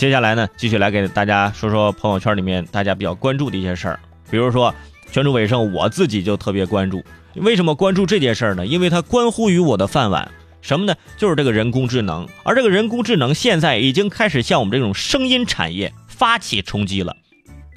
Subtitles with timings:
[0.00, 4.00] 接下来呢，继续来给大家说说朋友圈里面大家比较关注的一些事儿，
[4.30, 4.74] 比如说
[5.12, 7.04] 全主尾声，我自己就特别关注。
[7.34, 8.66] 为什么关注这件事儿呢？
[8.66, 10.32] 因为它关乎于我的饭碗。
[10.62, 10.94] 什么呢？
[11.18, 17.14] 就是这个人工智能，而这个人工智能现在已经开始向我们这种声音产业发起冲击了。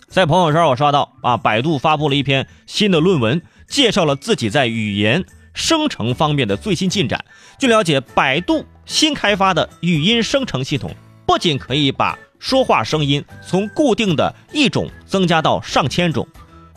[0.08, 7.26] 在朋友圈我刷到啊，百度发布了一篇新的论文，介绍了自己在语言生成方面的最新进展。
[7.60, 10.96] 据了解，百度新开发的语音生成系统，
[11.26, 16.28] 不仅可以把说话声音从固定的一种增加到上千种，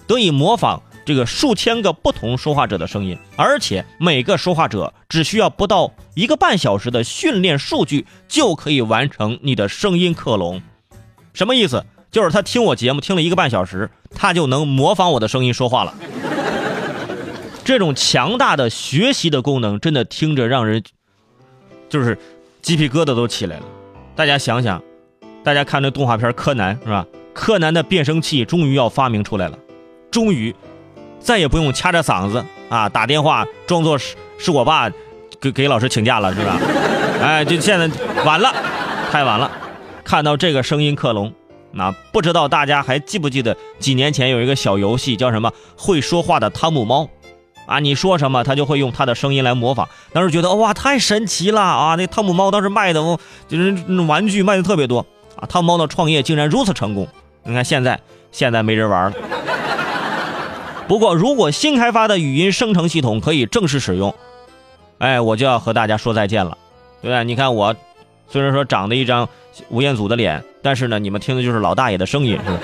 [0.07, 0.83] 得以模仿。
[1.05, 10.61] 这个数千个不同说话者的声音，而且每个说话者只需要不到一个半小时的训练数据，就可以完成你的声音克隆。
[11.33, 11.87] 什么意思？
[12.11, 15.95] 就是他听我节目听了一个半小时，他就能模仿我的声音说话了。
[17.65, 20.83] 这种强大的学习的功能，真的听着让人
[21.89, 22.19] 就是
[22.63, 23.65] 鸡皮疙瘩都起来了。
[24.17, 24.83] 大家想想，
[25.45, 27.07] 大家看那动画片《柯南》是吧？
[27.35, 29.59] 柯南的变声器终于要发明出来了，
[30.11, 30.55] 终于。
[31.19, 34.89] 再也不用掐着嗓子啊打电话，装作是是我爸
[35.41, 36.59] 给给老师请假了，是吧？
[37.21, 37.91] 哎，就现在
[38.25, 38.55] 晚了，
[39.11, 39.51] 太晚了。
[40.05, 41.33] 看到这个声音克隆，
[41.73, 47.09] 那不知道大家还记不记得几年前有一个小游戏叫什么“会说话的汤姆猫”
[47.67, 47.79] 啊？
[47.81, 49.89] 你说什么，它就会用它的声音来模仿。
[50.13, 51.95] 当时觉得哇，太神奇了啊！
[51.97, 53.01] 那汤姆猫当时卖的
[53.49, 53.75] 就是
[54.07, 55.05] 玩具卖的特别多
[55.37, 55.47] 啊。
[55.47, 57.07] 汤姆猫的创业竟然如此成功。
[57.45, 58.01] 你看现在，
[58.33, 59.17] 现在没人玩了。
[60.89, 64.15] 不过，如果新开发的语音生成系统可以正式使用，
[64.99, 66.57] 哎，我就要和大家说再见了，
[67.03, 67.23] 对吧？
[67.23, 67.75] 你看我，
[68.29, 69.29] 虽然说长得一张
[69.69, 72.59] 吴彦祖的脸，但是呢，你们听的就是老大爷的声音，是吧？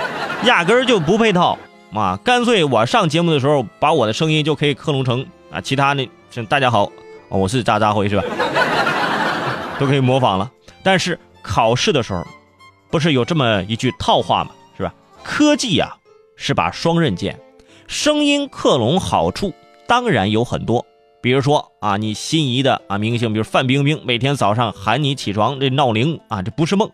[0.44, 1.58] 压根儿就不配套
[2.00, 2.18] 啊！
[2.24, 6.08] 干脆我上节目的时候，把我的声音就可以克隆成啊，其他那
[6.48, 6.90] 大家好，
[7.28, 8.24] 我是渣渣辉，是吧？
[9.78, 10.50] 都可以模仿了。
[10.82, 12.26] 但是考试的时候，
[12.90, 14.50] 不是有这么一句套话吗？
[14.76, 14.94] 是吧？
[15.22, 15.96] 科技呀，
[16.36, 17.38] 是把双刃剑。
[17.86, 19.52] 声音克隆好处
[19.86, 20.86] 当然有很多，
[21.20, 26.90] 比如说啊，你心仪的啊明星，比如范冰冰，每天早上喊你起床，这闹铃啊，这不是梦。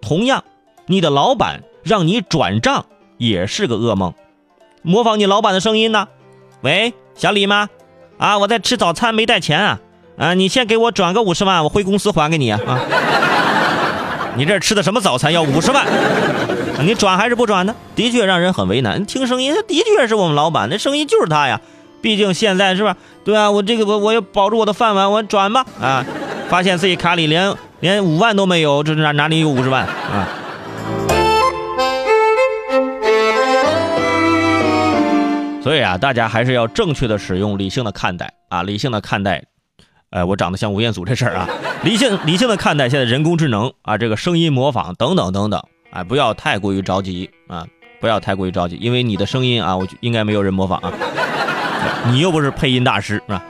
[0.00, 0.42] 同样，
[0.86, 2.86] 你的老板让你转账
[3.18, 4.14] 也是个噩梦。
[4.82, 6.08] 模仿你老板的声音呢？
[6.62, 7.68] 喂，小李吗？
[8.18, 9.80] 啊，我在吃早餐，没带钱啊。
[10.16, 12.58] 啊，你先给我转个五十万，我回公司还给你啊。
[14.36, 15.32] 你这吃的什么早餐？
[15.32, 15.86] 要五十万？
[16.80, 17.74] 你转还是不转呢？
[17.96, 19.04] 的确让人很为难。
[19.04, 21.60] 听声音，的确是我们老板，那声音就是他呀。
[22.00, 22.96] 毕竟现在是吧？
[23.24, 26.04] 对啊，我这个我我要保住我的饭碗，我转吧啊！
[26.48, 30.28] 发现自己卡里连连五万都没有，这哪哪里有五十万啊？
[35.68, 39.44] 所以啊，大家还是要正确的使用，理性的看待啊，理性的看待。
[40.08, 41.46] 哎，我长得像吴彦祖这事儿啊，
[41.84, 45.62] 理性理性的看待现在人工智能啊，这个声音模仿等等等等。
[45.90, 47.66] 哎，不要太过于着急啊！
[48.00, 50.90] 不要太过于着急，因为你的声音啊，我应该没有人模仿啊。
[52.08, 53.44] 你又不是配音大师，啊？